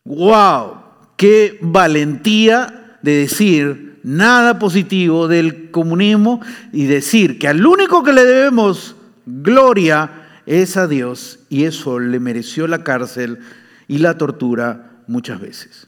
[0.04, 0.84] ¡Wow!
[1.18, 6.42] ¡Qué valentía de decir nada positivo del comunismo
[6.72, 8.96] y decir que al único que le debemos
[9.26, 10.12] gloria
[10.46, 13.40] es a Dios y eso le mereció la cárcel
[13.88, 15.88] y la tortura muchas veces.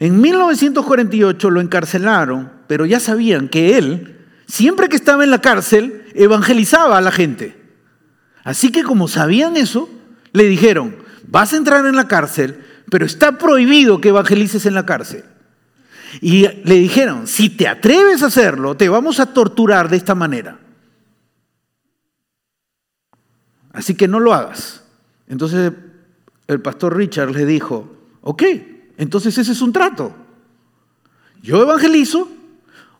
[0.00, 6.04] En 1948 lo encarcelaron, pero ya sabían que él, siempre que estaba en la cárcel,
[6.14, 7.56] evangelizaba a la gente.
[8.42, 9.88] Así que como sabían eso,
[10.32, 10.96] le dijeron,
[11.28, 12.58] vas a entrar en la cárcel,
[12.90, 15.24] pero está prohibido que evangelices en la cárcel.
[16.20, 20.58] Y le dijeron, si te atreves a hacerlo, te vamos a torturar de esta manera.
[23.72, 24.84] Así que no lo hagas.
[25.26, 25.72] Entonces
[26.46, 27.88] el pastor Richard le dijo,
[28.22, 28.42] ok,
[28.96, 30.14] entonces ese es un trato.
[31.42, 32.28] Yo evangelizo,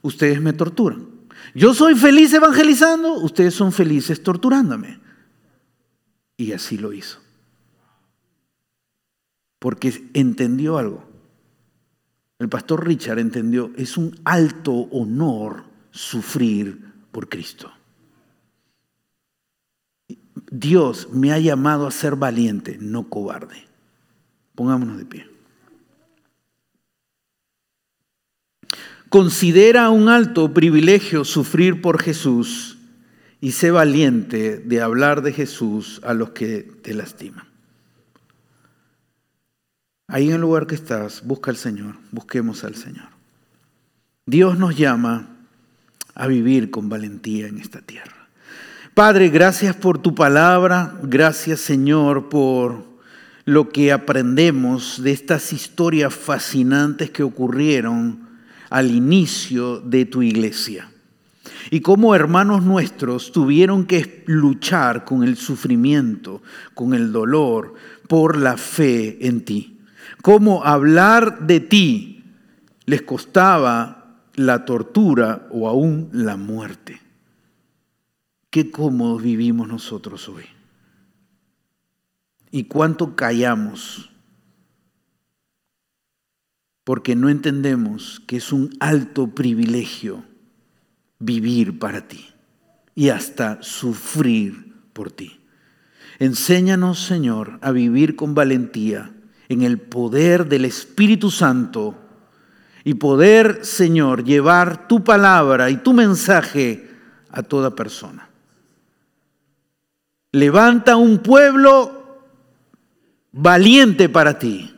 [0.03, 1.07] ustedes me torturan.
[1.55, 4.99] Yo soy feliz evangelizando, ustedes son felices torturándome.
[6.37, 7.21] Y así lo hizo.
[9.61, 11.14] Porque entendió algo.
[12.39, 17.73] El pastor Richard entendió, es un alto honor sufrir por Cristo.
[20.51, 23.65] Dios me ha llamado a ser valiente, no cobarde.
[24.55, 25.29] Pongámonos de pie.
[29.09, 32.79] Considera un alto privilegio sufrir por Jesús
[33.41, 37.54] y sé valiente de hablar de Jesús a los que te lastiman.
[40.07, 43.09] Ahí en el lugar que estás, busca al Señor, busquemos al Señor.
[44.27, 45.29] Dios nos llama
[46.15, 48.29] a vivir con valentía en esta tierra.
[48.93, 52.85] Padre, gracias por tu palabra, gracias Señor por
[53.47, 58.29] lo que aprendemos de estas historias fascinantes que ocurrieron
[58.71, 60.91] al inicio de tu iglesia.
[61.71, 66.43] Y cómo hermanos nuestros tuvieron que luchar con el sufrimiento,
[66.75, 67.75] con el dolor,
[68.07, 69.74] por la fe en ti
[70.23, 72.25] cómo hablar de ti
[72.87, 77.01] les costaba la tortura o aún la muerte.
[78.51, 80.45] Qué cómodos vivimos nosotros hoy.
[82.51, 84.11] Y cuánto callamos
[86.85, 90.23] porque no entendemos que es un alto privilegio
[91.19, 92.27] vivir para ti
[92.95, 95.41] y hasta sufrir por ti.
[96.19, 99.14] Enséñanos, Señor, a vivir con valentía
[99.49, 101.97] en el poder del Espíritu Santo
[102.85, 106.91] y poder, Señor, llevar tu palabra y tu mensaje
[107.31, 108.29] a toda persona.
[110.33, 112.23] Levanta un pueblo
[113.33, 114.75] valiente para ti,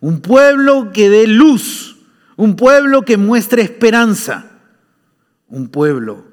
[0.00, 1.98] un pueblo que dé luz,
[2.36, 4.50] un pueblo que muestre esperanza,
[5.48, 6.24] un pueblo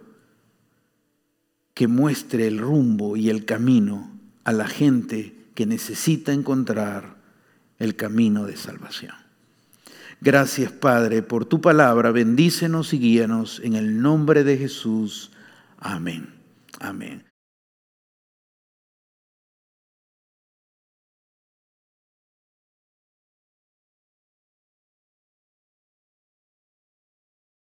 [1.73, 4.11] que muestre el rumbo y el camino
[4.43, 7.16] a la gente que necesita encontrar
[7.80, 9.15] el camino de salvación.
[10.19, 12.11] Gracias, Padre, por tu palabra.
[12.11, 15.32] Bendícenos y guíanos en el nombre de Jesús.
[15.80, 16.34] Amén.
[16.80, 17.26] Amén.